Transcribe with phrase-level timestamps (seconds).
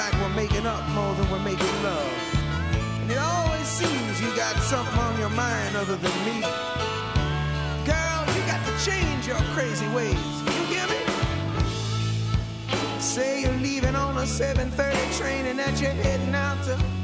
[0.00, 2.12] like we're making up more than we're making love.
[3.02, 6.40] And it always seems you got something on your mind other than me.
[7.84, 10.26] Girl, you got to change your crazy ways.
[10.56, 11.00] You hear me?
[12.98, 16.99] Say you're leaving on a 7:30 train and that you're heading out to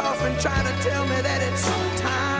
[0.00, 2.31] and try to tell me that it's time.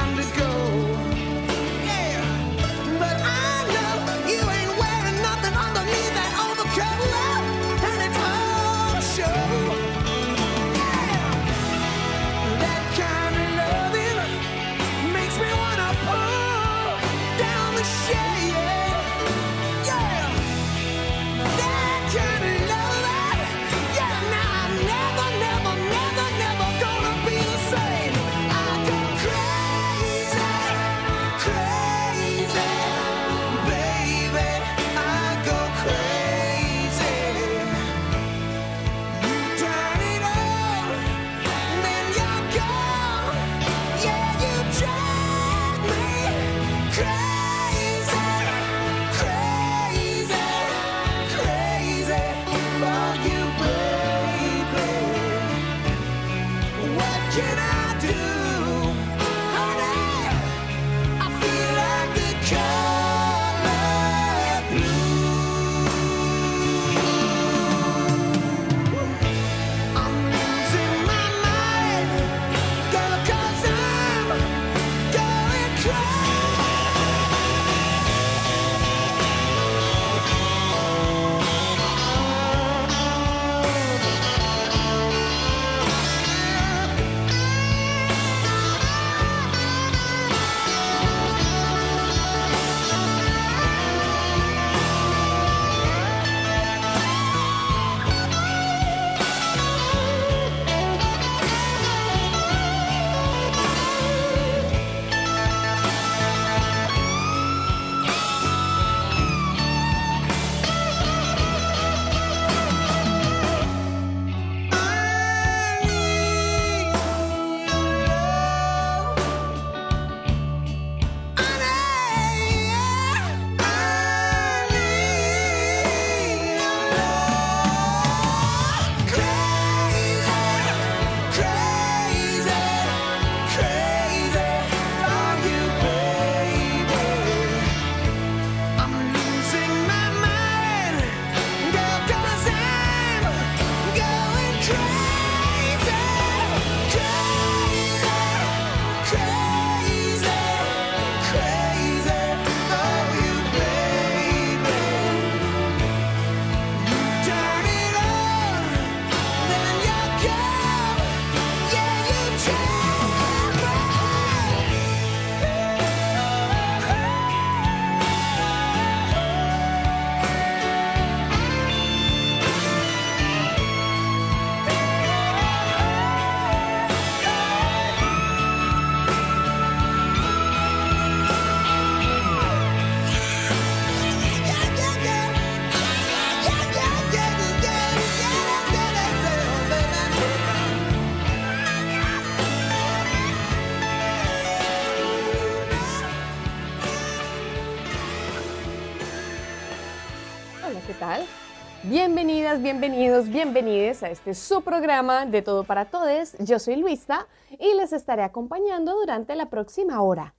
[202.14, 206.37] Bienvenidas, bienvenidos, bienvenides a este su programa de Todo para Todes.
[206.41, 207.26] Yo soy Luisa
[207.59, 210.35] y les estaré acompañando durante la próxima hora.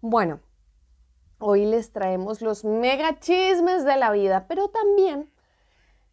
[0.00, 0.38] Bueno,
[1.40, 5.28] hoy les traemos los mega chismes de la vida, pero también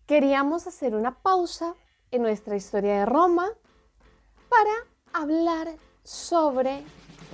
[0.07, 1.75] queríamos hacer una pausa
[2.09, 3.47] en nuestra historia de Roma
[4.49, 4.73] para
[5.13, 5.67] hablar
[6.01, 6.81] sobre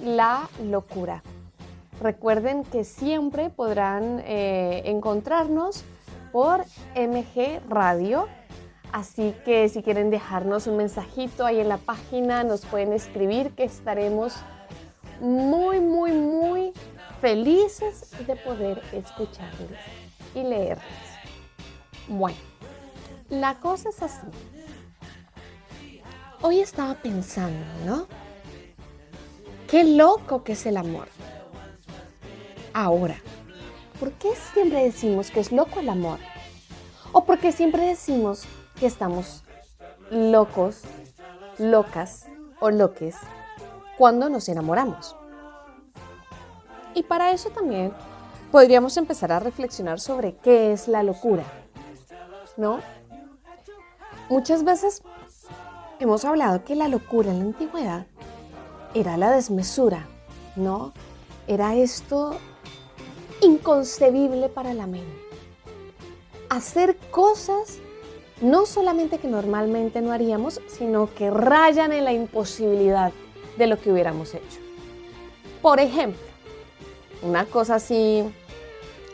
[0.03, 1.23] la locura.
[2.01, 5.85] Recuerden que siempre podrán eh, encontrarnos
[6.31, 8.27] por MG Radio.
[8.91, 13.63] Así que si quieren dejarnos un mensajito ahí en la página, nos pueden escribir que
[13.63, 14.35] estaremos
[15.21, 16.73] muy, muy, muy
[17.21, 19.79] felices de poder escucharles
[20.35, 20.85] y leerles.
[22.07, 22.37] Bueno,
[23.29, 24.27] la cosa es así.
[26.41, 28.07] Hoy estaba pensando, ¿no?
[29.69, 31.07] Qué loco que es el amor.
[32.73, 33.21] Ahora,
[34.01, 36.17] ¿por qué siempre decimos que es loco el amor?
[37.11, 38.45] ¿O por qué siempre decimos
[38.79, 39.43] que estamos
[40.09, 40.81] locos,
[41.59, 42.25] locas
[42.59, 43.15] o loques
[43.99, 45.15] cuando nos enamoramos?
[46.95, 47.93] Y para eso también
[48.51, 51.43] podríamos empezar a reflexionar sobre qué es la locura,
[52.57, 52.79] ¿no?
[54.29, 55.03] Muchas veces
[55.99, 58.07] hemos hablado que la locura en la antigüedad
[58.95, 60.07] era la desmesura,
[60.55, 60.91] ¿no?
[61.45, 62.39] Era esto
[63.41, 65.21] inconcebible para la mente.
[66.49, 67.79] Hacer cosas
[68.41, 73.11] no solamente que normalmente no haríamos, sino que rayan en la imposibilidad
[73.57, 74.59] de lo que hubiéramos hecho.
[75.61, 76.21] Por ejemplo,
[77.21, 78.23] una cosa así,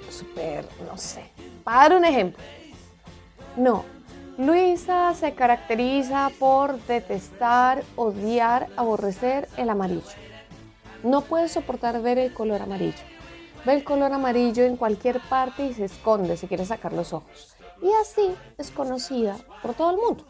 [0.09, 1.23] súper, no sé,
[1.63, 2.41] para un ejemplo.
[3.57, 3.83] No,
[4.38, 10.01] Luisa se caracteriza por detestar, odiar, aborrecer el amarillo.
[11.03, 13.16] No puede soportar ver el color amarillo
[13.67, 17.53] ve el color amarillo en cualquier parte y se esconde si quiere sacar los ojos.
[17.81, 20.23] Y así es conocida por todo el mundo.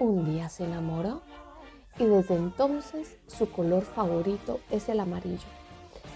[0.00, 1.22] Un día se enamoró
[1.96, 5.46] y desde entonces su color favorito es el amarillo.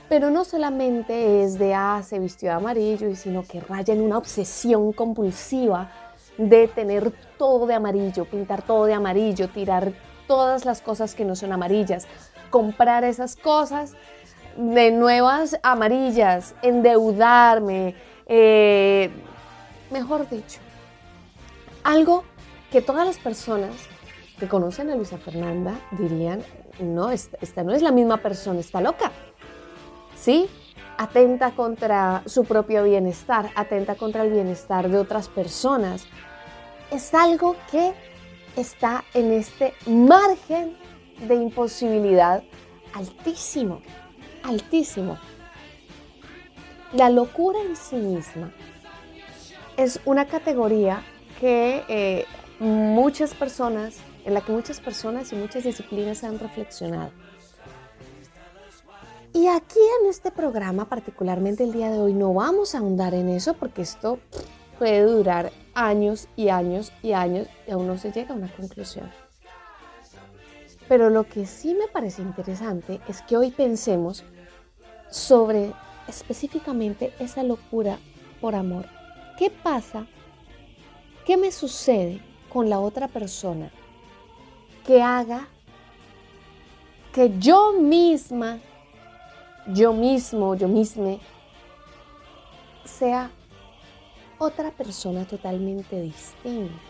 [0.08, 4.18] Pero no solamente es de, ah, se vistió de amarillo, sino que raya en una
[4.18, 5.92] obsesión compulsiva
[6.38, 9.92] de tener todo de amarillo, pintar todo de amarillo, tirar
[10.26, 12.08] todas las cosas que no son amarillas,
[12.50, 13.94] comprar esas cosas
[14.58, 17.94] de nuevas amarillas, endeudarme,
[18.26, 19.08] eh,
[19.92, 20.58] mejor dicho,
[21.84, 22.24] algo
[22.72, 23.70] que todas las personas
[24.40, 26.42] que conocen a Luisa Fernanda dirían,
[26.80, 29.12] no, esta, no es la misma persona, está loca.
[30.16, 30.48] ¿Sí?
[30.96, 36.08] Atenta contra su propio bienestar, atenta contra el bienestar de otras personas.
[36.90, 37.92] Es algo que
[38.56, 40.76] está en este margen
[41.28, 42.42] de imposibilidad
[42.94, 43.82] altísimo
[44.42, 45.18] altísimo.
[46.92, 48.52] La locura en sí misma
[49.76, 51.02] es una categoría
[51.40, 52.24] que eh,
[52.58, 57.10] muchas personas, en la que muchas personas y muchas disciplinas han reflexionado.
[59.32, 63.28] Y aquí en este programa, particularmente el día de hoy, no vamos a ahondar en
[63.28, 64.18] eso porque esto
[64.78, 69.10] puede durar años y años y años y aún no se llega a una conclusión.
[70.88, 74.24] Pero lo que sí me parece interesante es que hoy pensemos
[75.10, 75.72] sobre
[76.08, 77.98] específicamente esa locura
[78.40, 78.86] por amor.
[79.38, 80.06] ¿Qué pasa?
[81.26, 83.70] ¿Qué me sucede con la otra persona
[84.86, 85.46] que haga
[87.12, 88.58] que yo misma,
[89.66, 91.18] yo mismo, yo misma,
[92.84, 93.30] sea
[94.38, 96.87] otra persona totalmente distinta?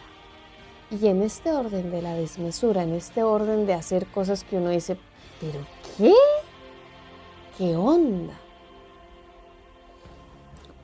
[0.91, 4.71] Y en este orden de la desmesura, en este orden de hacer cosas que uno
[4.71, 4.97] dice,
[5.39, 5.61] pero
[5.97, 6.15] ¿qué?
[7.59, 8.35] ¿Qué onda?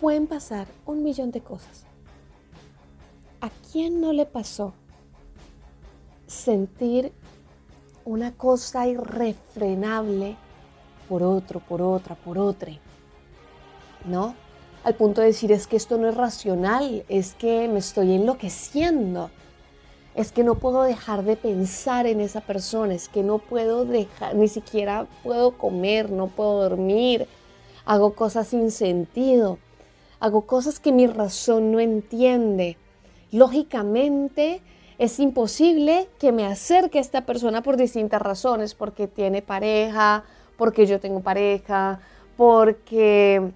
[0.00, 1.86] Pueden pasar un millón de cosas.
[3.40, 4.74] ¿A quién no le pasó
[6.26, 7.12] sentir
[8.04, 10.36] una cosa irrefrenable
[11.08, 12.72] por otro, por otra, por otra?
[14.04, 14.34] ¿No?
[14.82, 19.30] Al punto de decir es que esto no es racional, es que me estoy enloqueciendo
[20.14, 24.34] es que no puedo dejar de pensar en esa persona, es que no puedo dejar,
[24.36, 27.26] ni siquiera puedo comer, no puedo dormir,
[27.84, 29.58] hago cosas sin sentido,
[30.20, 32.76] hago cosas que mi razón no entiende.
[33.32, 34.62] Lógicamente
[34.98, 40.22] es imposible que me acerque a esta persona por distintas razones, porque tiene pareja,
[40.56, 42.00] porque yo tengo pareja,
[42.36, 43.50] porque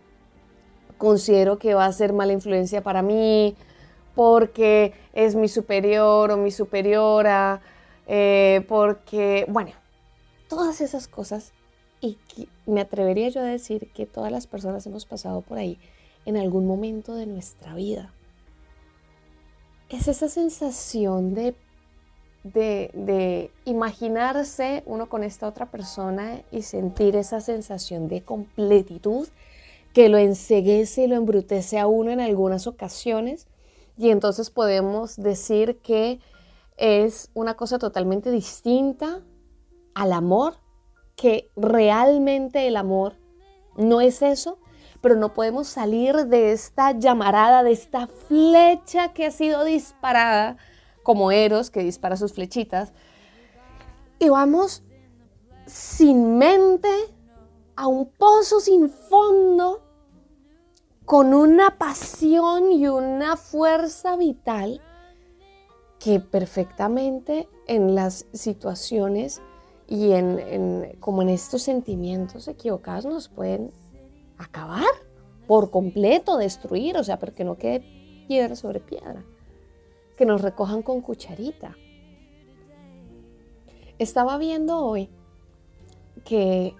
[0.98, 3.54] considero que va a ser mala influencia para mí,
[4.18, 7.60] porque es mi superior o mi superiora,
[8.08, 9.70] eh, porque, bueno,
[10.48, 11.52] todas esas cosas.
[12.00, 12.18] Y
[12.66, 15.78] me atrevería yo a decir que todas las personas hemos pasado por ahí
[16.26, 18.12] en algún momento de nuestra vida.
[19.88, 21.54] es esa sensación de,
[22.42, 29.28] de, de, imaginarse uno con esta otra persona y sentir esa sensación de completitud
[29.92, 33.46] que lo enseguece y lo embrutece a uno en algunas ocasiones.
[33.98, 36.20] Y entonces podemos decir que
[36.76, 39.22] es una cosa totalmente distinta
[39.94, 40.54] al amor,
[41.16, 43.16] que realmente el amor
[43.76, 44.60] no es eso,
[45.00, 50.56] pero no podemos salir de esta llamarada, de esta flecha que ha sido disparada,
[51.02, 52.92] como Eros que dispara sus flechitas,
[54.20, 54.82] y vamos
[55.66, 56.88] sin mente
[57.76, 59.82] a un pozo sin fondo,
[61.08, 64.82] con una pasión y una fuerza vital
[65.98, 69.40] que perfectamente en las situaciones
[69.86, 73.72] y en, como en estos sentimientos equivocados nos pueden
[74.36, 74.84] acabar
[75.46, 77.80] por completo, destruir, o sea, porque no quede
[78.28, 79.24] piedra sobre piedra,
[80.14, 81.74] que nos recojan con cucharita.
[83.98, 85.08] Estaba viendo hoy
[86.26, 86.76] que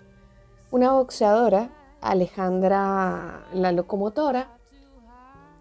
[0.71, 4.57] una boxeadora, Alejandra la locomotora,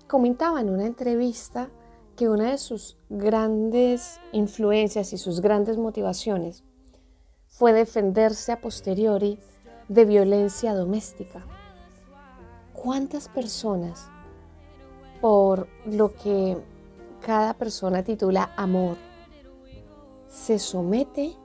[0.08, 1.70] comentaba en una entrevista
[2.16, 6.64] que una de sus grandes influencias y sus grandes motivaciones
[7.48, 9.40] fue defenderse a posteriori
[9.88, 11.46] de violencia doméstica.
[12.74, 14.10] ¿Cuántas personas,
[15.22, 16.58] por lo que
[17.26, 18.98] cada persona titula amor,
[20.28, 21.36] se somete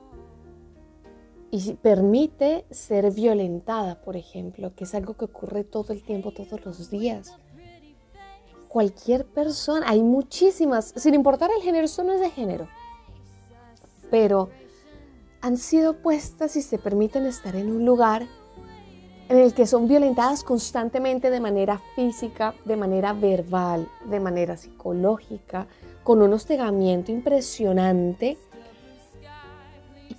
[1.53, 6.65] y permite ser violentada, por ejemplo, que es algo que ocurre todo el tiempo, todos
[6.65, 7.37] los días?
[8.73, 12.69] cualquier persona, hay muchísimas, sin importar el género, esto no es de género,
[14.11, 14.49] pero
[15.43, 18.27] han sido puestas y se permiten estar en un lugar
[19.29, 25.67] en el que son violentadas constantemente de manera física, de manera verbal, de manera psicológica,
[26.03, 28.39] con un hostigamiento impresionante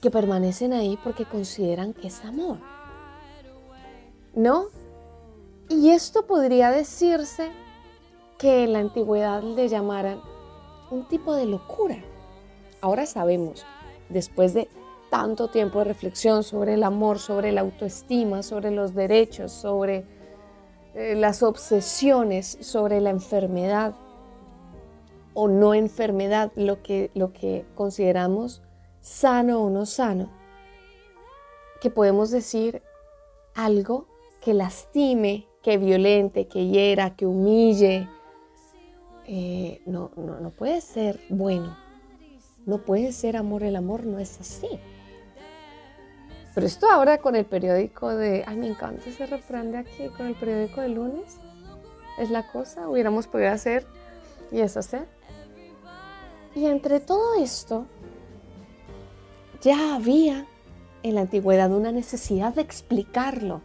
[0.04, 2.58] que permanecen ahí porque consideran que es amor.
[4.36, 4.66] ¿No?
[5.70, 7.54] Y esto podría decirse
[8.38, 10.20] que en la antigüedad le llamaran
[10.92, 12.04] un tipo de locura.
[12.82, 13.66] Ahora sabemos,
[14.10, 14.68] después de
[15.10, 20.04] tanto tiempo de reflexión sobre el amor, sobre la autoestima, sobre los derechos, sobre
[20.96, 23.96] eh, las obsesiones, sobre la enfermedad
[25.34, 28.62] o no enfermedad, lo que, lo que consideramos
[29.04, 30.30] sano o no sano,
[31.82, 32.82] que podemos decir
[33.54, 34.08] algo
[34.42, 38.10] que lastime, que violente, que hiera, que humille,
[39.26, 41.78] eh, no, no, no puede ser bueno.
[42.66, 44.80] No puede ser amor, el amor no es así.
[46.56, 50.28] Pero esto ahora con el periódico de, ay, me encanta ese refrán de aquí, con
[50.28, 51.40] el periódico de lunes,
[52.18, 53.86] es la cosa, hubiéramos podido hacer
[54.52, 55.08] y es hacer.
[56.56, 57.88] Y entre todo esto,
[59.64, 60.46] ya había
[61.04, 63.62] en la antigüedad una necesidad de explicarlo,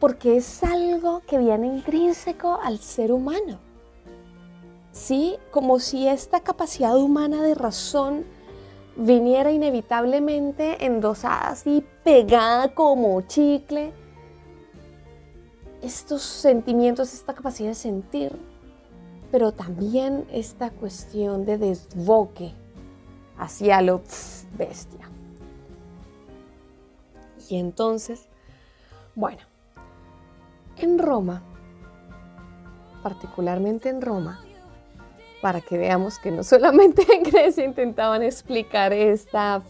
[0.00, 3.58] porque es algo que viene intrínseco al ser humano.
[4.92, 5.36] ¿sí?
[5.50, 8.24] Como si esta capacidad humana de razón
[8.96, 13.92] viniera inevitablemente endosada así, pegada como chicle.
[15.82, 18.32] Estos sentimientos, esta capacidad de sentir,
[19.30, 22.54] pero también esta cuestión de desboque
[23.38, 24.02] hacia lo
[24.56, 25.08] bestia.
[27.48, 28.28] Y entonces,
[29.14, 29.40] bueno,
[30.76, 31.42] en Roma,
[33.02, 34.40] particularmente en Roma,
[35.40, 39.62] para que veamos que no solamente en Grecia intentaban explicar esta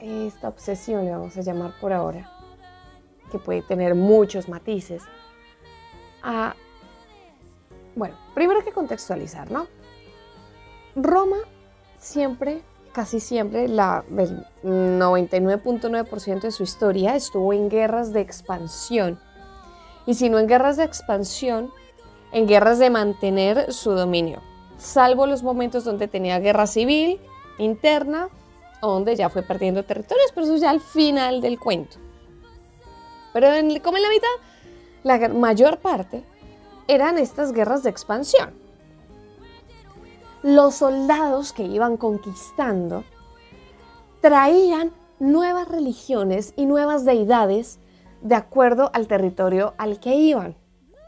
[0.00, 2.28] esta obsesión, le vamos a llamar por ahora,
[3.30, 5.04] que puede tener muchos matices.
[7.94, 9.68] Bueno, primero que contextualizar, ¿no?
[10.94, 11.38] Roma
[11.98, 19.18] siempre, casi siempre, la, el 99.9% de su historia estuvo en guerras de expansión.
[20.06, 21.70] Y si no en guerras de expansión,
[22.32, 24.40] en guerras de mantener su dominio,
[24.78, 27.20] salvo los momentos donde tenía guerra civil
[27.58, 28.28] interna
[28.88, 31.98] donde ya fue perdiendo territorios, pero eso ya al final del cuento.
[33.32, 33.48] Pero
[33.82, 34.28] como en la mitad,
[35.04, 36.24] la mayor parte
[36.88, 38.61] eran estas guerras de expansión.
[40.42, 43.04] Los soldados que iban conquistando
[44.20, 47.78] traían nuevas religiones y nuevas deidades
[48.22, 50.56] de acuerdo al territorio al que iban,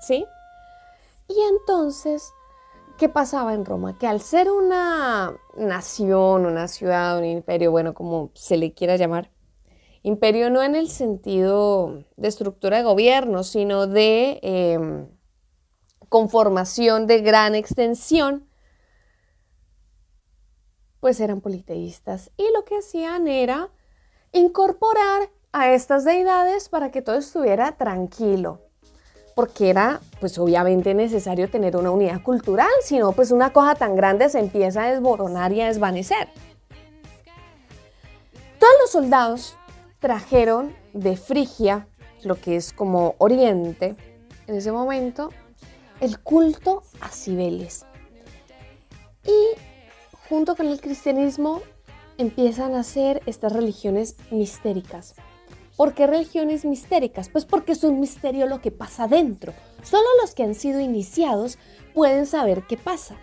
[0.00, 0.24] ¿sí?
[1.28, 2.32] Y entonces,
[2.98, 3.98] ¿qué pasaba en Roma?
[3.98, 9.30] Que al ser una nación, una ciudad, un imperio, bueno, como se le quiera llamar,
[10.02, 15.08] imperio no en el sentido de estructura de gobierno, sino de em,
[16.08, 18.46] con formación de gran extensión,
[21.04, 23.68] pues eran politeístas y lo que hacían era
[24.32, 28.62] incorporar a estas deidades para que todo estuviera tranquilo,
[29.34, 33.96] porque era pues obviamente necesario tener una unidad cultural, si no pues una cosa tan
[33.96, 36.28] grande se empieza a desboronar y a desvanecer.
[38.58, 39.58] Todos los soldados
[39.98, 41.86] trajeron de Frigia,
[42.22, 43.94] lo que es como Oriente,
[44.46, 45.28] en ese momento,
[46.00, 47.84] el culto a Cibeles.
[50.34, 51.62] Junto con el cristianismo
[52.18, 55.14] empiezan a hacer estas religiones mistéricas.
[55.76, 57.28] ¿Por qué religiones mistéricas?
[57.28, 59.52] Pues porque es un misterio lo que pasa dentro.
[59.84, 61.56] Solo los que han sido iniciados
[61.94, 63.14] pueden saber qué pasa.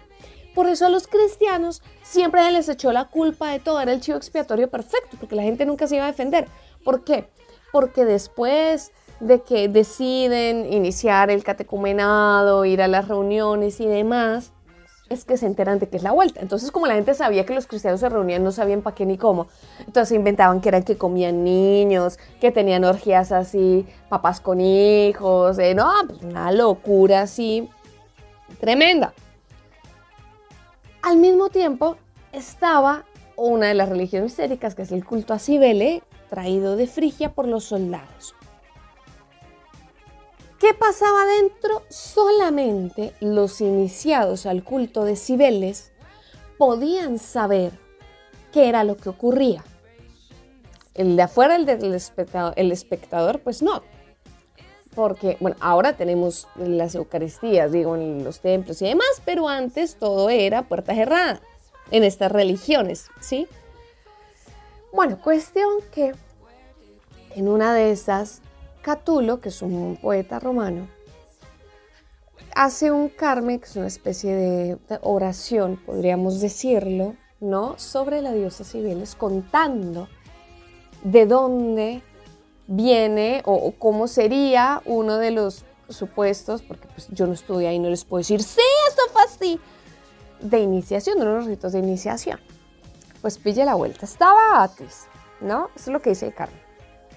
[0.55, 4.15] Por eso a los cristianos siempre les echó la culpa de todo, era el chivo
[4.15, 6.47] expiatorio perfecto, porque la gente nunca se iba a defender.
[6.85, 7.27] ¿Por qué?
[7.73, 14.53] Porque después de que deciden iniciar el catecumenado, ir a las reuniones y demás,
[15.11, 16.39] es que se enteran de que es la vuelta.
[16.41, 19.17] Entonces, como la gente sabía que los cristianos se reunían, no sabían para qué ni
[19.17, 19.47] cómo.
[19.79, 25.91] Entonces inventaban que eran que comían niños, que tenían orgías así, papás con hijos, no,
[26.07, 27.69] pues una locura así
[28.59, 29.13] tremenda.
[31.01, 31.97] Al mismo tiempo
[32.31, 37.33] estaba una de las religiones histéricas, que es el culto a Cibele, traído de Frigia
[37.33, 38.35] por los soldados.
[40.61, 41.81] ¿Qué pasaba dentro?
[41.89, 45.91] Solamente los iniciados al culto de Cibeles
[46.59, 47.71] podían saber
[48.53, 49.63] qué era lo que ocurría.
[50.93, 53.81] El de afuera, el del espectador, el espectador, pues no.
[54.93, 60.29] Porque, bueno, ahora tenemos las Eucaristías, digo, en los templos y demás, pero antes todo
[60.29, 61.41] era puerta cerrada
[61.89, 63.47] en estas religiones, ¿sí?
[64.93, 66.13] Bueno, cuestión que
[67.35, 68.43] en una de esas
[68.81, 70.87] Catulo, que es un poeta romano,
[72.55, 77.77] hace un carme, que es una especie de oración, podríamos decirlo, ¿no?
[77.77, 80.07] Sobre la diosa Cibeles, contando
[81.03, 82.03] de dónde
[82.67, 87.89] viene o, cómo sería uno de los supuestos, porque pues, yo no estuve ahí, no
[87.89, 89.59] les puedo decir, sí, esto fue así,
[90.39, 92.39] de iniciación, de unos ritos de iniciación.
[93.21, 94.05] Pues pille la vuelta.
[94.05, 95.05] Estaba Atis,
[95.41, 95.69] ¿no?
[95.75, 96.70] Eso es lo que dice el Carmen.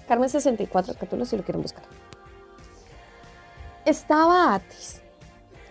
[0.07, 1.83] Carmen 64 capítulos si lo quieren buscar.
[3.85, 5.01] Estaba Atis.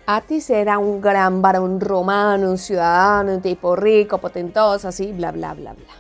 [0.06, 5.54] Atis era un gran varón romano, un ciudadano, un tipo rico, potentoso, así, bla, bla,
[5.54, 5.94] bla, bla.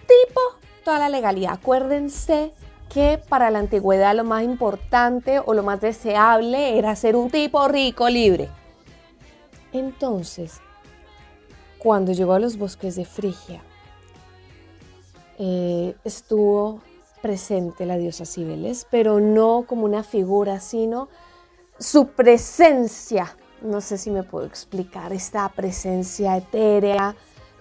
[0.00, 0.40] Tipo,
[0.84, 1.54] toda la legalidad.
[1.54, 2.52] Acuérdense
[2.92, 7.66] que para la antigüedad lo más importante o lo más deseable era ser un tipo
[7.68, 8.50] rico, libre.
[9.72, 10.60] Entonces,
[11.78, 13.62] cuando llegó a los bosques de Frigia,
[15.38, 16.80] eh, estuvo
[17.22, 21.08] presente la diosa Cibeles, pero no como una figura, sino
[21.78, 23.36] su presencia.
[23.62, 27.14] No sé si me puedo explicar, esta presencia etérea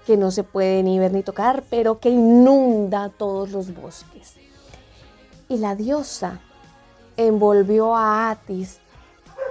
[0.05, 4.35] que no se puede ni ver ni tocar, pero que inunda todos los bosques.
[5.47, 6.41] Y la diosa
[7.17, 8.79] envolvió a Atis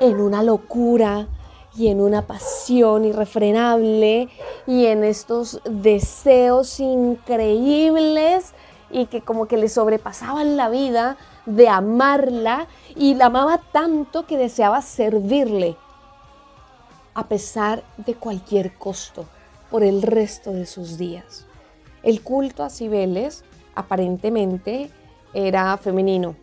[0.00, 1.28] en una locura
[1.76, 4.28] y en una pasión irrefrenable
[4.66, 8.54] y en estos deseos increíbles
[8.90, 14.36] y que como que le sobrepasaban la vida de amarla y la amaba tanto que
[14.36, 15.76] deseaba servirle
[17.14, 19.26] a pesar de cualquier costo
[19.70, 21.46] por el resto de sus días.
[22.02, 24.90] El culto a Cibeles aparentemente
[25.32, 26.34] era femenino,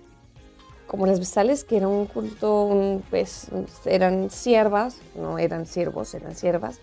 [0.88, 3.48] como las vestales, que era un culto, pues
[3.86, 6.80] eran siervas, no eran siervos, eran siervas.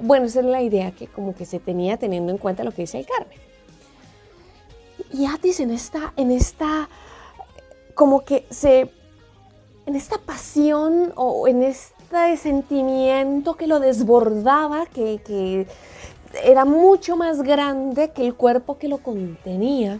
[0.00, 2.82] Bueno, esa es la idea que como que se tenía teniendo en cuenta lo que
[2.82, 3.38] dice el Carmen.
[5.12, 6.88] Y Atis en esta, en esta,
[7.94, 8.92] como que se,
[9.86, 15.66] en esta pasión o en este sentimiento que lo desbordaba, que, que
[16.44, 19.98] era mucho más grande que el cuerpo que lo contenía,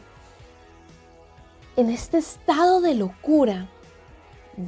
[1.76, 3.68] en este estado de locura,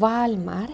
[0.03, 0.71] va al mar,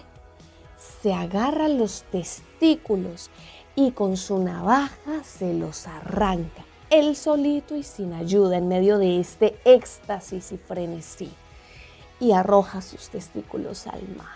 [1.01, 3.29] se agarra los testículos
[3.75, 9.19] y con su navaja se los arranca él solito y sin ayuda en medio de
[9.19, 11.31] este éxtasis y frenesí
[12.19, 14.27] y arroja sus testículos al mar.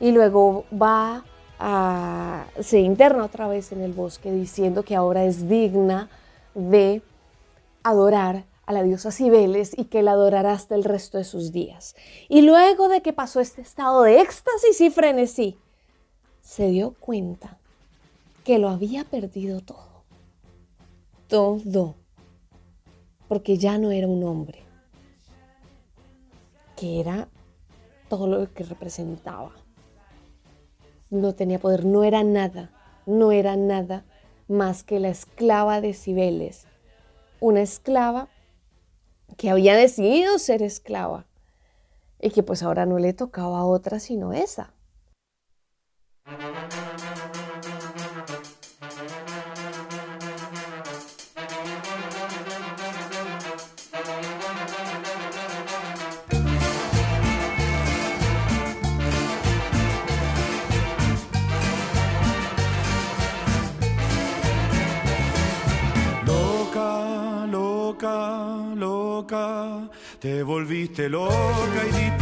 [0.00, 1.24] Y luego va
[1.58, 6.08] a, se interna otra vez en el bosque diciendo que ahora es digna
[6.54, 7.02] de
[7.82, 11.94] adorar a la diosa Cibeles y que la adorará hasta el resto de sus días.
[12.28, 15.58] Y luego de que pasó este estado de éxtasis y frenesí,
[16.42, 17.58] se dio cuenta
[18.44, 19.85] que lo había perdido todo
[21.28, 21.96] todo,
[23.28, 24.62] porque ya no era un hombre,
[26.76, 27.28] que era
[28.08, 29.52] todo lo que representaba.
[31.10, 32.70] no tenía poder, no era nada,
[33.06, 34.04] no era nada
[34.48, 36.66] más que la esclava de Cibeles,
[37.40, 38.28] una esclava
[39.36, 41.26] que había decidido ser esclava
[42.20, 44.75] y que pues ahora no le tocaba a otra sino esa.
[71.08, 72.15] Loca y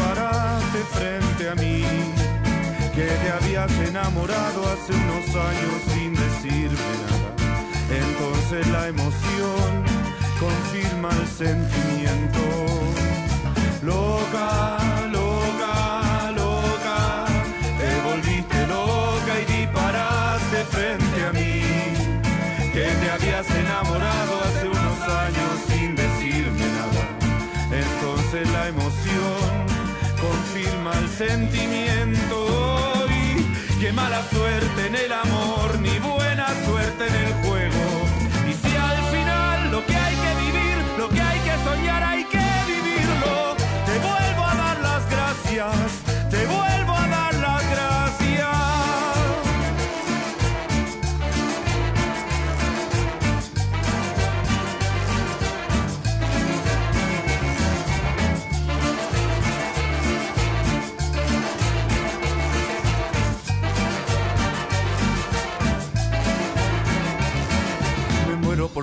[31.16, 37.63] sentimiento y qué mala suerte en el amor ni buena suerte en el juego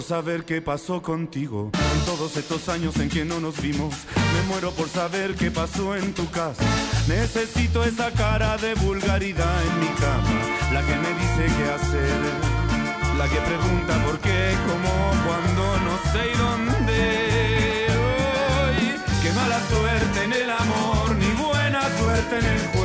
[0.01, 3.93] saber qué pasó contigo en todos estos años en que no nos vimos.
[4.15, 6.63] Me muero por saber qué pasó en tu casa.
[7.07, 10.29] Necesito esa cara de vulgaridad en mi cama,
[10.73, 12.19] la que me dice qué hacer,
[13.17, 14.93] la que pregunta por qué, cómo,
[15.25, 17.87] cuándo, no sé y dónde.
[18.61, 22.80] Hoy, qué mala suerte en el amor, ni buena suerte en el juego.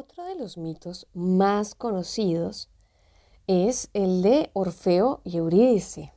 [0.00, 2.70] Otro de los mitos más conocidos
[3.46, 6.14] es el de Orfeo y Eurídice.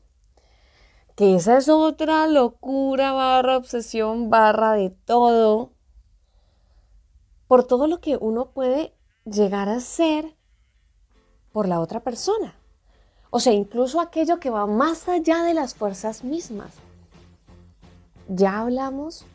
[1.18, 5.74] Que esa es otra locura, barra obsesión, barra de todo.
[7.50, 10.34] Por todo lo que uno puede llegar a ser
[11.52, 12.56] por la otra persona.
[13.32, 16.72] O sea, incluso aquello que va más allá de las fuerzas mismas.
[18.30, 19.26] Ya hablamos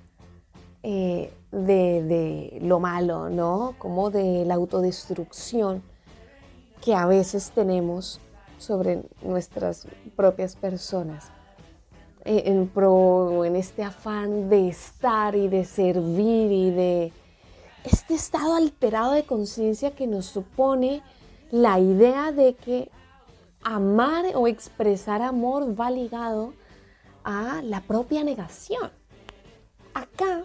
[0.91, 3.75] eh, de, de lo malo, ¿no?
[3.77, 5.83] Como de la autodestrucción
[6.81, 8.21] que a veces tenemos
[8.57, 11.27] sobre nuestras propias personas.
[12.25, 17.13] Eh, en, pro, en este afán de estar y de servir y de
[17.85, 21.03] este estado alterado de conciencia que nos supone
[21.51, 22.91] la idea de que
[23.63, 26.55] amar o expresar amor va ligado
[27.25, 28.91] a la propia negación.
[29.93, 30.45] Acá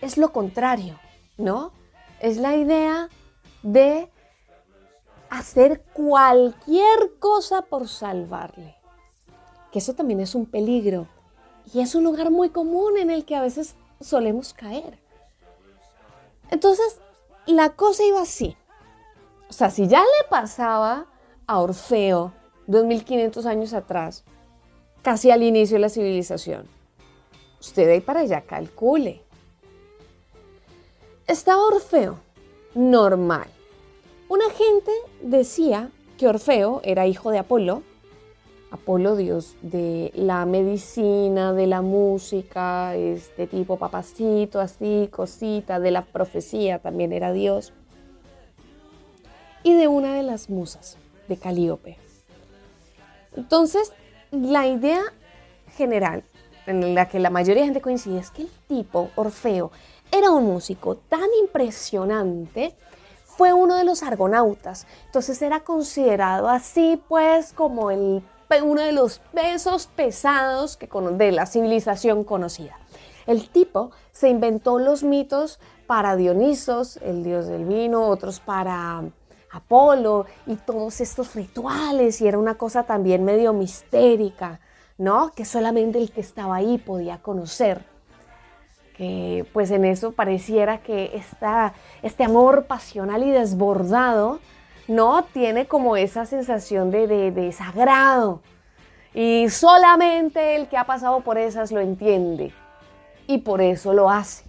[0.00, 0.98] es lo contrario,
[1.36, 1.72] ¿no?
[2.20, 3.08] Es la idea
[3.62, 4.10] de
[5.30, 8.76] hacer cualquier cosa por salvarle.
[9.72, 11.06] Que eso también es un peligro
[11.72, 14.98] y es un lugar muy común en el que a veces solemos caer.
[16.50, 17.00] Entonces,
[17.46, 18.56] la cosa iba así.
[19.48, 21.06] O sea, si ya le pasaba
[21.46, 22.32] a Orfeo
[22.66, 24.24] 2500 años atrás,
[25.02, 26.68] casi al inicio de la civilización,
[27.60, 29.22] usted ahí para allá calcule.
[31.28, 32.18] Estaba Orfeo,
[32.74, 33.46] normal,
[34.28, 34.90] una gente
[35.22, 37.82] decía que Orfeo era hijo de Apolo
[38.70, 46.02] Apolo, dios de la medicina, de la música, este tipo papacito, así, cosita, de la
[46.02, 47.72] profecía, también era dios.
[49.62, 51.96] Y de una de las musas, de Calíope.
[53.36, 53.92] Entonces,
[54.30, 55.02] la idea
[55.76, 56.24] general
[56.66, 59.70] en la que la mayoría de gente coincide es que el tipo, Orfeo,
[60.10, 62.74] era un músico tan impresionante,
[63.24, 64.86] fue uno de los argonautas.
[65.06, 68.22] Entonces era considerado así pues como el
[68.62, 72.78] uno de los pesos pesados que de la civilización conocida.
[73.26, 79.02] El tipo se inventó los mitos para Dionisos, el dios del vino, otros para
[79.50, 84.60] Apolo y todos estos rituales y era una cosa también medio mistérica,
[84.96, 85.30] ¿no?
[85.32, 87.84] Que solamente el que estaba ahí podía conocer.
[88.98, 94.40] Que pues en eso pareciera que esta, este amor pasional y desbordado
[94.88, 95.22] ¿no?
[95.32, 98.40] Tiene como esa sensación de, de, sagrado.
[99.14, 102.52] Y solamente el que ha pasado por esas lo entiende.
[103.26, 104.44] Y por eso lo hace.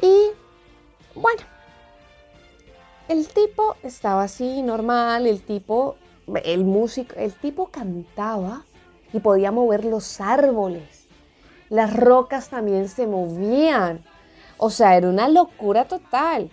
[0.00, 0.30] Y
[1.14, 1.42] bueno,
[3.08, 5.96] el tipo estaba así normal, el tipo,
[6.44, 8.64] el músico, el tipo cantaba
[9.12, 10.97] y podía mover los árboles.
[11.68, 14.04] Las rocas también se movían.
[14.56, 16.50] O sea, era una locura total.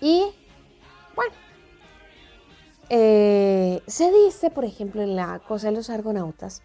[0.00, 0.26] Y
[1.14, 1.32] bueno,
[2.88, 6.62] eh, se dice, por ejemplo, en la cosa de los argonautas,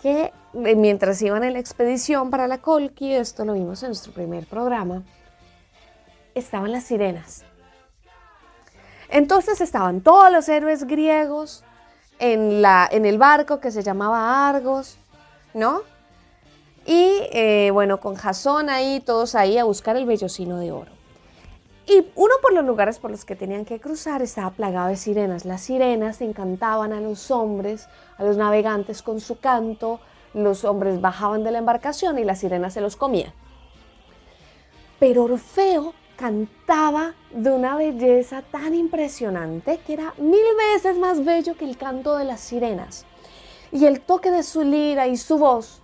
[0.00, 4.12] que eh, mientras iban en la expedición para la Colqui, esto lo vimos en nuestro
[4.12, 5.02] primer programa,
[6.34, 7.44] estaban las sirenas.
[9.10, 11.64] Entonces estaban todos los héroes griegos
[12.18, 14.98] en, la, en el barco que se llamaba Argos,
[15.54, 15.82] ¿no?
[16.86, 20.90] Y eh, bueno, con Jasón ahí, todos ahí a buscar el vellocino de oro.
[21.86, 25.44] Y uno por los lugares por los que tenían que cruzar estaba plagado de sirenas.
[25.46, 30.00] Las sirenas encantaban a los hombres, a los navegantes con su canto.
[30.34, 33.32] Los hombres bajaban de la embarcación y las sirenas se los comían.
[34.98, 40.40] Pero Orfeo cantaba de una belleza tan impresionante que era mil
[40.74, 43.06] veces más bello que el canto de las sirenas.
[43.70, 45.80] Y el toque de su lira y su voz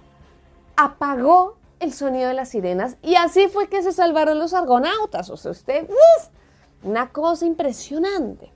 [0.77, 5.31] apagó el sonido de las sirenas y así fue que se salvaron los argonautas.
[5.31, 5.89] O sea, usted,
[6.83, 8.51] una cosa impresionante.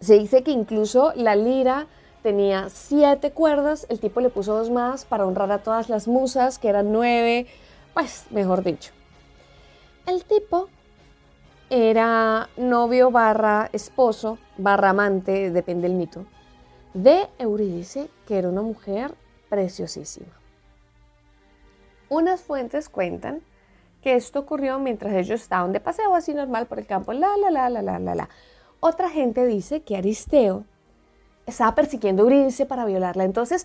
[0.00, 1.86] Se dice que incluso la lira
[2.24, 6.58] tenía siete cuerdas, el tipo le puso dos más para honrar a todas las musas,
[6.58, 7.46] que eran nueve,
[7.94, 8.92] pues mejor dicho.
[10.10, 10.68] El tipo
[11.70, 16.26] era novio barra esposo, barra amante, depende del mito,
[16.94, 19.14] de Eurídice, que era una mujer
[19.48, 20.26] preciosísima.
[22.08, 23.40] Unas fuentes cuentan
[24.02, 27.52] que esto ocurrió mientras ellos estaban de paseo así normal por el campo, la, la,
[27.52, 28.28] la, la, la, la, la.
[28.80, 30.64] Otra gente dice que Aristeo
[31.46, 33.22] estaba persiguiendo a Eurídice para violarla.
[33.22, 33.64] Entonces,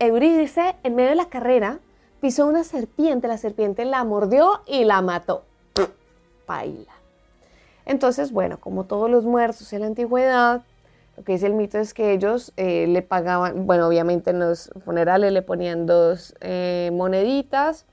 [0.00, 1.78] Eurídice, en medio de la carrera,
[2.20, 5.44] pisó una serpiente, la serpiente la mordió y la mató.
[6.48, 6.94] Paila.
[7.84, 10.62] Entonces, bueno, como todos los muertos en la antigüedad,
[11.16, 14.70] lo que dice el mito es que ellos eh, le pagaban, bueno, obviamente en los
[14.84, 17.84] funerales le ponían dos eh, moneditas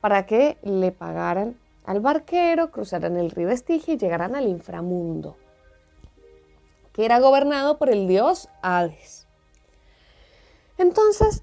[0.00, 5.36] para que le pagaran al barquero, cruzaran el río Estigia y llegaran al inframundo,
[6.92, 9.26] que era gobernado por el dios Hades.
[10.78, 11.42] Entonces,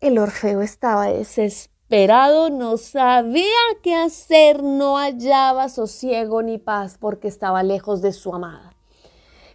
[0.00, 3.44] el Orfeo estaba desesperado, no sabía
[3.82, 8.72] qué hacer, no hallaba sosiego ni paz porque estaba lejos de su amada.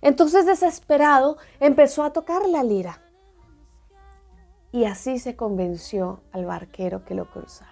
[0.02, 3.02] Entonces, desesperado, empezó a tocar la lira.
[4.72, 7.70] Y así se convenció al barquero que lo cruzara.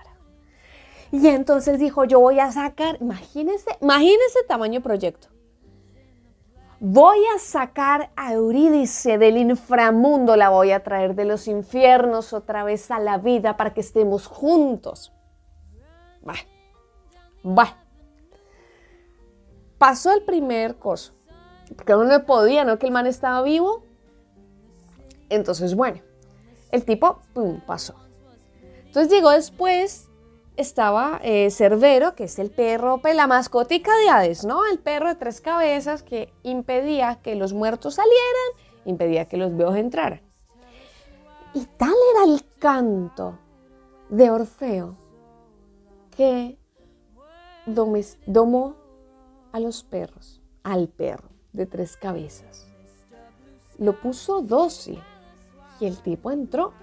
[1.11, 5.29] Y entonces dijo, yo voy a sacar, imagínense, imagínense tamaño proyecto.
[6.81, 12.63] Voy a sacar a Eurídice del inframundo, la voy a traer de los infiernos otra
[12.63, 15.11] vez a la vida para que estemos juntos.
[16.27, 16.35] Va,
[17.45, 17.77] va.
[19.77, 21.13] Pasó el primer coso
[21.75, 22.79] porque uno no podía, ¿no?
[22.79, 23.83] Que el man estaba vivo.
[25.29, 26.01] Entonces, bueno,
[26.71, 27.95] el tipo, pum, pasó.
[28.85, 30.08] Entonces llegó después,
[30.59, 34.65] estaba eh, Cerbero, que es el perro, pues, la mascotica de Hades, ¿no?
[34.65, 39.77] El perro de tres cabezas que impedía que los muertos salieran, impedía que los vivos
[39.77, 40.21] entraran.
[41.53, 43.39] Y tal era el canto
[44.09, 44.97] de Orfeo
[46.15, 46.57] que
[47.65, 48.75] domó
[49.53, 52.67] a los perros, al perro de tres cabezas.
[53.77, 55.01] Lo puso dócil
[55.79, 56.73] y el tipo entró.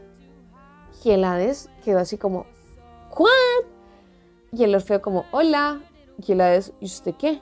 [1.04, 2.46] Y el Hades quedó así como,
[3.16, 3.32] ¿Juan?
[4.52, 5.80] Y el Orfeo como, hola.
[6.18, 7.40] Y el Hades, ¿y usted qué?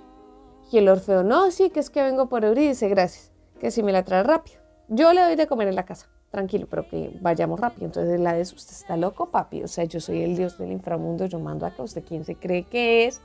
[0.71, 3.91] Y el Orfeo, no, sí, que es que vengo por Eurídice, gracias, que si me
[3.91, 4.61] la trae rápido.
[4.89, 7.87] Yo le doy de comer en la casa, tranquilo, pero que vayamos rápido.
[7.87, 11.27] Entonces la de usted está loco, papi, o sea, yo soy el dios del inframundo,
[11.27, 13.21] yo mando acá, ¿usted quién se cree que es?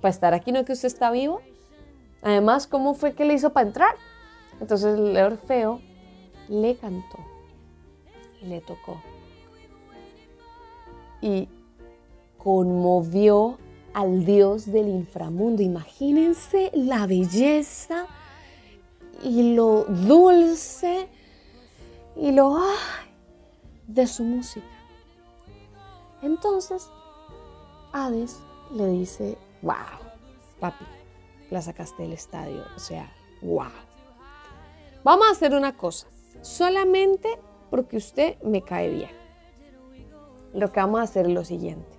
[0.00, 1.40] Para estar aquí, ¿no que usted está vivo?
[2.22, 3.94] Además, ¿cómo fue que le hizo para entrar?
[4.60, 5.80] Entonces el Orfeo
[6.48, 7.18] le cantó
[8.42, 9.00] y le tocó.
[11.20, 11.48] Y
[12.44, 13.58] conmovió
[13.94, 15.62] al dios del inframundo.
[15.62, 18.06] Imagínense la belleza
[19.22, 21.08] y lo dulce
[22.14, 22.60] y lo
[23.86, 24.66] de su música.
[26.22, 26.88] Entonces,
[27.92, 28.38] Hades
[28.72, 29.74] le dice, wow,
[30.60, 30.84] papi,
[31.50, 33.10] la sacaste del estadio, o sea,
[33.42, 33.70] wow.
[35.02, 36.08] Vamos a hacer una cosa,
[36.42, 37.38] solamente
[37.70, 39.10] porque usted me cae bien.
[40.52, 41.93] Lo que vamos a hacer es lo siguiente.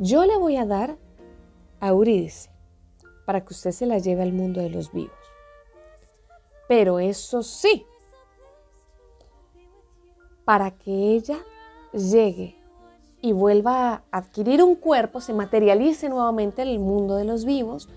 [0.00, 0.96] Yo le voy a dar
[1.80, 2.50] a Eurídice
[3.26, 5.12] para que usted se la lleve al mundo de los vivos.
[6.68, 7.84] Pero eso sí,
[10.44, 11.38] para que ella
[11.92, 12.56] llegue
[13.20, 17.88] y vuelva a adquirir un cuerpo, se materialice nuevamente en el mundo de los vivos,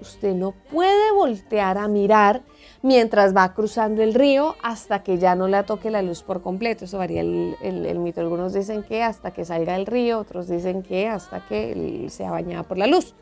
[0.00, 2.42] usted no puede voltear a mirar
[2.82, 6.84] mientras va cruzando el río hasta que ya no le toque la luz por completo.
[6.84, 8.20] Eso varía el, mito.
[8.20, 12.62] Algunos dicen que hasta que salga el río, otros dicen que hasta que sea bañada
[12.62, 13.14] por la luz.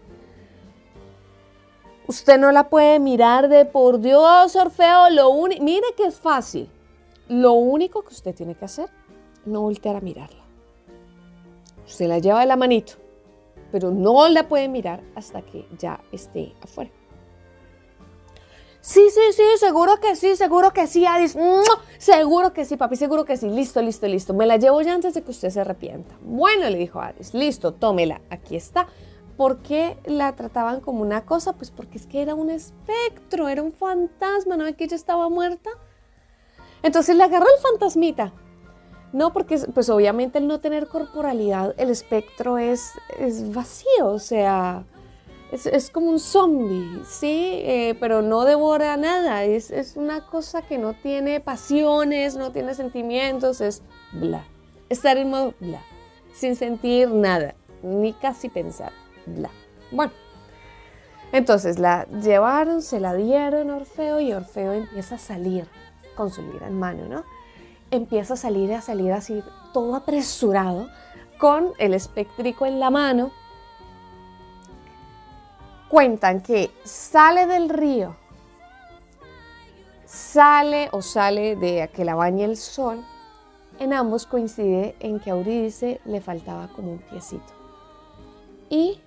[2.08, 5.10] Usted no la puede mirar de por Dios, Orfeo.
[5.10, 6.70] Lo mire que es fácil.
[7.28, 8.88] Lo único que usted tiene que hacer,
[9.44, 10.44] no voltear a mirarla.
[11.84, 12.94] Usted la lleva de la manito,
[13.76, 16.90] pero no la puede mirar hasta que ya esté afuera.
[18.80, 21.36] Sí, sí, sí, seguro que sí, seguro que sí, Adis.
[21.98, 23.50] Seguro que sí, papi, seguro que sí.
[23.50, 24.32] Listo, listo, listo.
[24.32, 26.16] Me la llevo ya antes de que usted se arrepienta.
[26.22, 28.86] Bueno, le dijo Adis, listo, tómela, aquí está.
[29.36, 31.52] ¿Por qué la trataban como una cosa?
[31.52, 35.28] Pues porque es que era un espectro, era un fantasma, ¿no ve que ella estaba
[35.28, 35.68] muerta?
[36.82, 38.32] Entonces le agarró el fantasmita.
[39.12, 44.84] No, porque pues obviamente el no tener corporalidad, el espectro es, es vacío, o sea,
[45.52, 47.60] es, como un zombie, ¿sí?
[47.62, 52.74] Eh, pero no devora nada, es, es, una cosa que no tiene pasiones, no tiene
[52.74, 54.44] sentimientos, es bla.
[54.88, 55.82] Estar en modo bla,
[56.34, 58.92] sin sentir nada, ni casi pensar,
[59.24, 59.50] bla.
[59.92, 60.12] Bueno,
[61.32, 65.66] entonces la llevaron, se la dieron a Orfeo y Orfeo empieza a salir
[66.16, 67.24] con su lira en mano, ¿no?
[67.90, 70.88] Empieza a salir, a salir así, todo apresurado,
[71.38, 73.30] con el espectrico en la mano
[75.88, 78.16] cuentan que sale del río,
[80.04, 83.04] sale o sale de que la bañe el sol,
[83.78, 87.52] en ambos coincide en que a Eurídice le faltaba como un piecito.
[88.68, 89.00] Y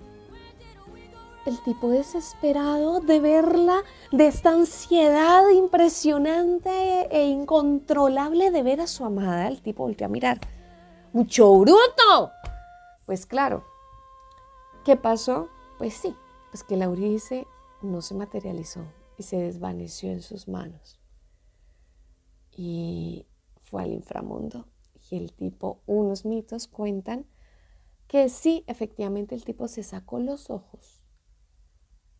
[1.49, 9.03] el tipo desesperado de verla, de esta ansiedad impresionante e incontrolable de ver a su
[9.03, 10.39] amada, el tipo volteó a mirar.
[11.11, 12.31] ¡Mucho bruto!
[13.07, 13.65] Pues claro,
[14.85, 15.49] ¿qué pasó?
[15.79, 16.15] Pues sí,
[16.51, 17.47] pues que Laurice
[17.81, 18.85] no se materializó
[19.17, 20.99] y se desvaneció en sus manos.
[22.55, 23.25] Y
[23.63, 24.67] fue al inframundo.
[25.09, 27.25] Y el tipo, unos mitos cuentan
[28.07, 30.98] que sí, efectivamente el tipo se sacó los ojos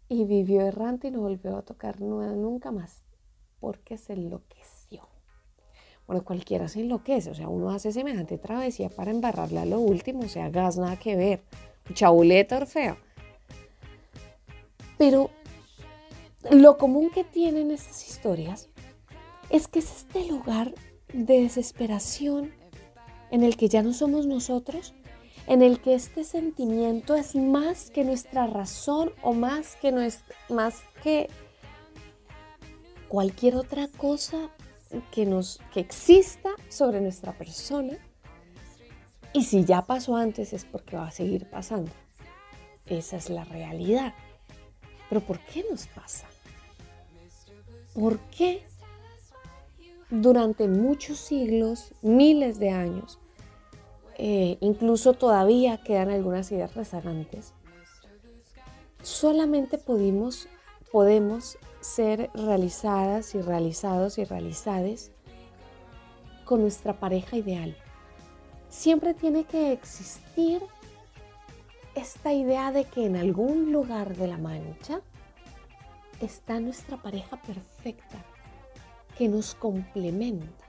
[0.09, 3.07] y vivió errante y no volvió a tocar nunca más
[3.59, 5.07] porque se enloqueció.
[6.07, 10.21] Bueno, cualquiera se enloquece, o sea, uno hace semejante travesía para embarrarle a lo último,
[10.21, 11.43] o sea, gas nada que ver.
[11.93, 12.97] Chabuleta Orfeo.
[14.97, 15.29] Pero
[16.49, 18.69] lo común que tienen estas historias
[19.51, 20.73] es que es este lugar
[21.13, 22.51] de desesperación
[23.29, 24.95] en el que ya no somos nosotros,
[25.49, 29.91] en el que este sentimiento es más que nuestra razón o más que,
[30.47, 31.27] más que
[33.07, 34.51] cualquier otra cosa
[35.11, 37.97] que, nos, que exista sobre nuestra persona.
[39.33, 41.91] Y si ya pasó antes es porque va a seguir pasando.
[42.85, 44.13] Esa es la realidad.
[45.09, 46.27] Pero ¿por qué nos pasa?
[47.95, 48.61] ¿Por qué
[50.11, 53.17] durante muchos siglos, miles de años,
[54.21, 57.53] eh, incluso todavía quedan algunas ideas rezagantes,
[59.01, 65.13] solamente podemos ser realizadas y realizados y realizades
[66.43, 67.77] con nuestra pareja ideal.
[68.67, 70.61] Siempre tiene que existir
[71.95, 74.99] esta idea de que en algún lugar de la mancha
[76.19, 78.17] está nuestra pareja perfecta,
[79.17, 80.68] que nos complementa.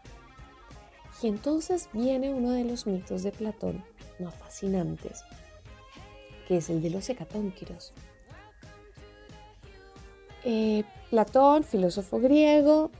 [1.23, 3.85] Y entonces viene uno de los mitos de Platón
[4.19, 5.23] más fascinantes,
[6.49, 7.93] que es el de los hecatónquiros.
[10.45, 12.91] Eh, Platón, filósofo griego,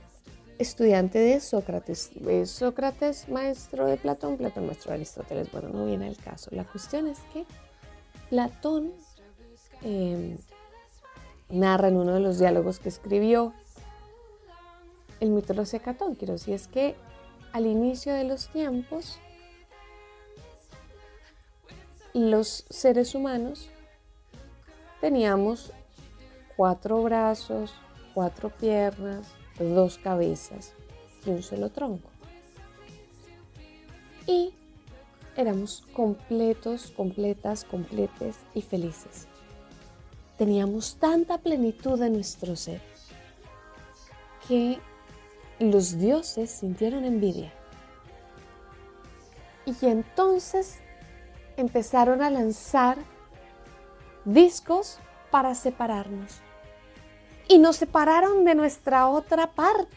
[0.59, 2.11] estudiante de Sócrates.
[2.45, 5.51] Sócrates, maestro de Platón, Platón, maestro de Aristóteles.
[5.51, 6.49] Bueno, no viene el caso.
[6.53, 7.45] La cuestión es que
[8.29, 8.93] Platón
[9.81, 10.37] em,
[11.49, 13.53] narra en uno de los diálogos que escribió
[15.19, 16.95] el mito de los hecatónquiros, y es que
[17.53, 19.19] al inicio de los tiempos,
[22.13, 23.69] los seres humanos
[24.99, 25.71] teníamos
[26.55, 27.73] cuatro brazos,
[28.13, 29.27] cuatro piernas,
[29.59, 30.73] dos cabezas
[31.25, 32.09] y un solo tronco.
[34.27, 34.53] Y
[35.35, 39.27] éramos completos, completas, completes y felices.
[40.37, 42.81] Teníamos tanta plenitud en nuestro ser
[44.47, 44.79] que
[45.61, 47.53] los dioses sintieron envidia.
[49.65, 50.79] Y entonces
[51.57, 52.97] empezaron a lanzar
[54.25, 54.99] discos
[55.29, 56.41] para separarnos.
[57.47, 59.95] Y nos separaron de nuestra otra parte.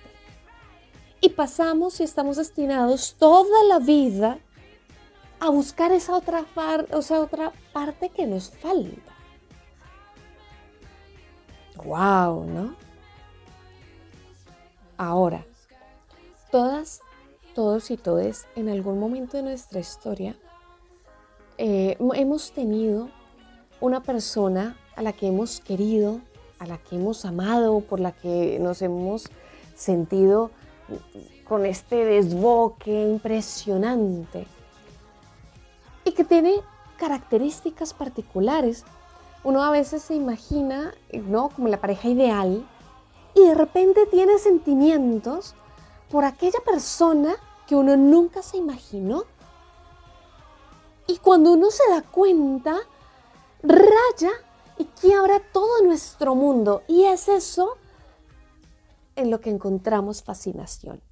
[1.21, 4.39] Y pasamos y estamos destinados toda la vida
[5.41, 6.45] a buscar esa otra,
[6.93, 9.12] otra parte que nos falta.
[11.77, 12.45] ¡Wow!
[12.47, 12.77] ¿No?
[14.97, 15.45] Ahora,
[16.55, 17.01] todas,
[17.57, 20.37] todos y todes en algún momento de nuestra historia
[21.59, 23.09] eh, hemos tenido
[23.81, 26.21] una persona a la que hemos querido,
[26.61, 29.29] a la que hemos amado, por la que nos hemos
[29.75, 30.53] sentido
[31.43, 34.47] con este desboque impresionante
[36.05, 36.55] y que tiene
[36.99, 38.85] características particulares.
[39.43, 41.49] Uno a veces se imagina, ¿no?
[41.49, 42.65] Como la pareja ideal
[43.35, 45.57] y de repente tiene sentimientos
[46.15, 47.35] por aquella persona
[47.67, 49.25] que uno nunca se imaginó
[51.09, 52.77] y cuando uno se da cuenta,
[53.65, 54.31] raya
[54.79, 56.85] y quiebra todo nuestro mundo.
[56.87, 57.79] Y es eso
[59.17, 61.03] en lo que encontramos fascinación.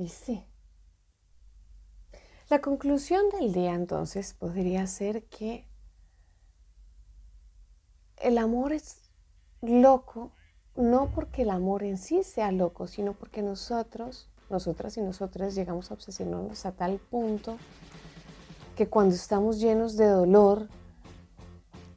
[0.00, 0.42] Y sí.
[2.48, 5.68] La conclusión del día entonces podría ser que
[8.16, 9.10] el amor es
[9.60, 10.32] loco
[10.74, 15.90] no porque el amor en sí sea loco, sino porque nosotros, nosotras y nosotras llegamos
[15.90, 17.58] a obsesionarnos a tal punto
[18.76, 20.68] que cuando estamos llenos de dolor,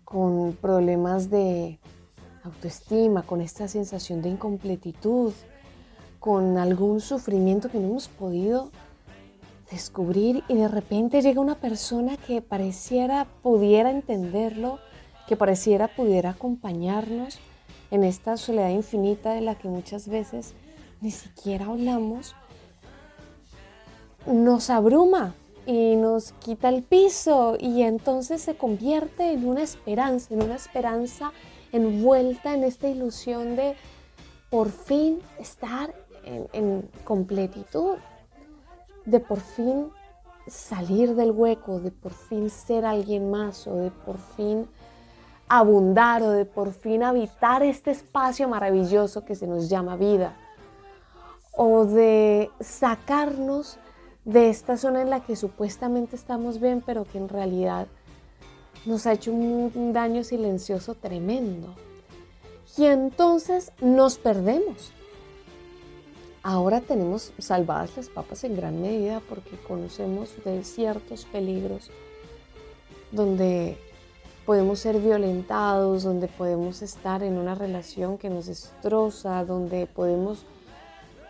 [0.04, 1.80] con problemas de
[2.44, 5.32] autoestima, con esta sensación de incompletitud,
[6.24, 8.72] con algún sufrimiento que no hemos podido
[9.70, 14.80] descubrir y de repente llega una persona que pareciera pudiera entenderlo,
[15.28, 17.40] que pareciera pudiera acompañarnos
[17.92, 20.54] en esta soledad infinita de la que muchas veces
[21.02, 22.36] ni siquiera hablamos,
[24.26, 30.42] nos abruma y nos quita el piso y entonces se convierte en una esperanza, en
[30.42, 31.34] una esperanza
[31.74, 33.76] envuelta en esta ilusión de
[34.54, 35.94] por fin estar
[36.24, 37.98] en, completitud,
[39.06, 39.90] de por fin
[40.48, 44.68] salir del hueco, de por fin ser alguien más o de por fin
[45.48, 50.36] abundar o de por fin habitar este espacio maravilloso que se nos llama vida
[51.52, 53.78] o de sacarnos
[54.26, 57.88] de esta zona en la que supuestamente estamos bien pero que en realidad
[58.86, 61.74] nos ha hecho un daño silencioso tremendo.
[62.78, 64.92] Y entonces nos perdemos.
[66.46, 71.90] Ahora tenemos salvadas las papas en gran medida porque conocemos de ciertos peligros
[73.14, 73.78] donde
[74.46, 80.46] podemos ser violentados, donde podemos estar en una relación que nos destroza, donde podemos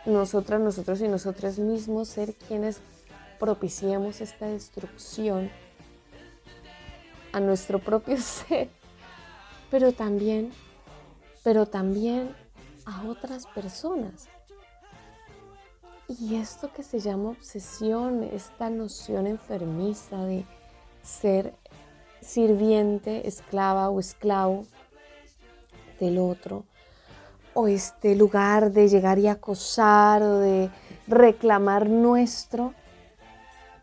[0.08, 2.80] nosotras, nosotros y nosotras mismos ser quienes
[3.40, 5.52] propiciamos esta destrucción
[7.34, 8.70] a nuestro propio ser,
[9.70, 10.52] pero también,
[11.44, 12.36] pero también
[12.86, 14.28] a otras personas.
[16.08, 20.46] Y esto que se llama obsesión, esta noción enfermiza de
[21.02, 21.54] ser
[22.22, 24.66] sirviente, esclava o esclavo
[26.00, 26.66] del otro,
[27.54, 30.70] o este lugar de llegar y acosar o de
[31.08, 32.74] reclamar nuestro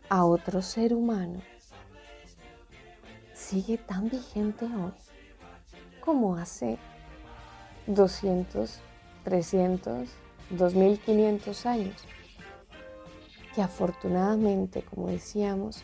[0.09, 1.41] a otro ser humano,
[3.33, 4.91] sigue tan vigente hoy
[6.01, 6.77] como hace
[7.87, 8.79] 200,
[9.23, 10.09] 300,
[10.57, 11.95] 2500 años,
[13.55, 15.83] que afortunadamente, como decíamos,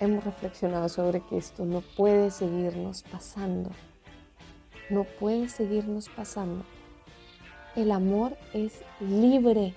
[0.00, 3.70] hemos reflexionado sobre que esto no puede seguirnos pasando.
[4.90, 6.64] No puede seguirnos pasando.
[7.76, 9.74] El amor es libre.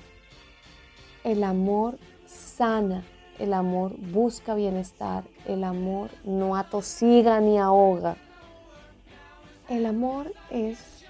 [1.23, 3.03] El amor sana.
[3.39, 5.23] El amor busca bienestar.
[5.45, 8.15] El amor no atosiga ni ahoga.
[9.69, 11.05] El amor es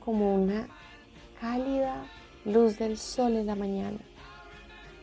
[0.00, 0.68] como una
[1.40, 2.04] cálida
[2.46, 3.98] luz del sol en la mañana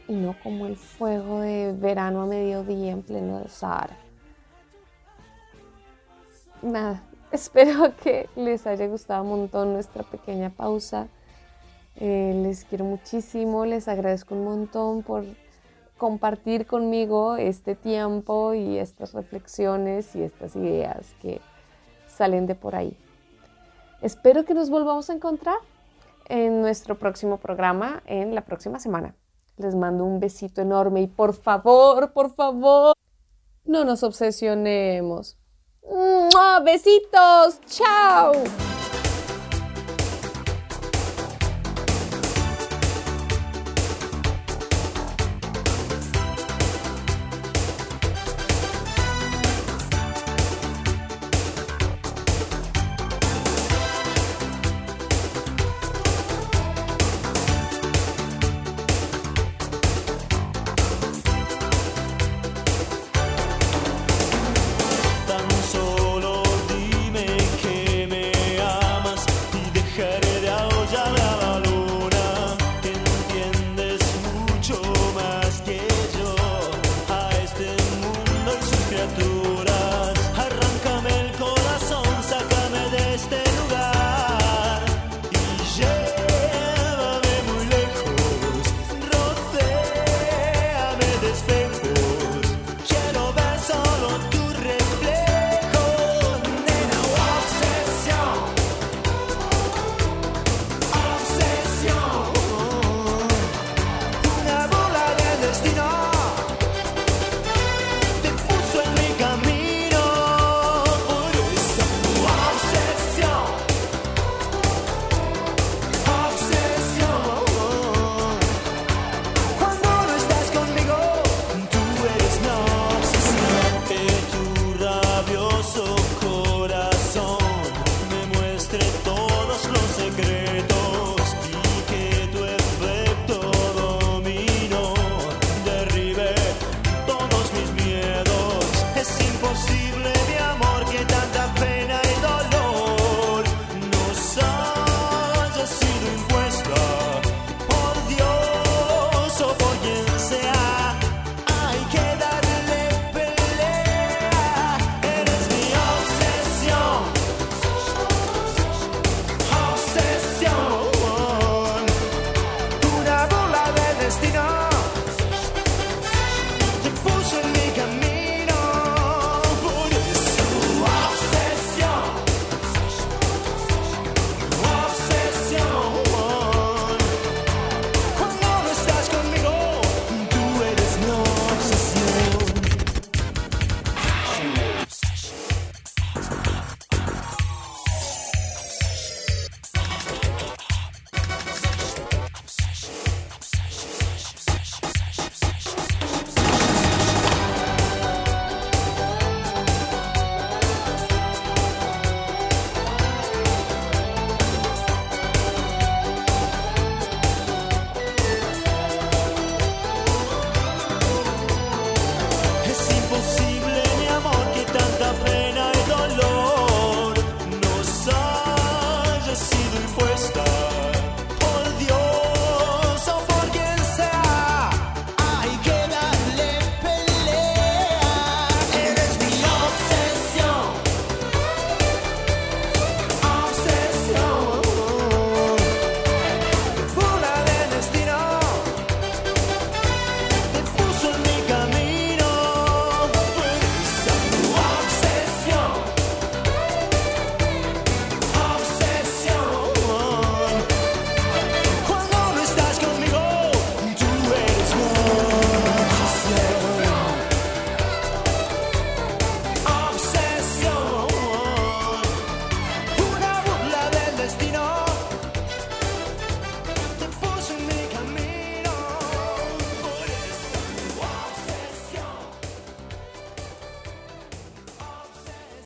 [0.07, 3.97] y no como el fuego de verano a mediodía en pleno Sahara.
[6.61, 11.07] Nada, espero que les haya gustado un montón nuestra pequeña pausa.
[11.97, 15.25] Eh, les quiero muchísimo, les agradezco un montón por
[15.97, 21.39] compartir conmigo este tiempo y estas reflexiones y estas ideas que
[22.07, 22.97] salen de por ahí.
[24.01, 25.57] Espero que nos volvamos a encontrar
[26.29, 29.15] en nuestro próximo programa en la próxima semana.
[29.57, 32.93] Les mando un besito enorme y por favor, por favor,
[33.65, 35.37] no nos obsesionemos.
[36.63, 38.33] Besitos, chao.